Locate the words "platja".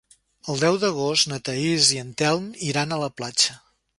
3.21-3.63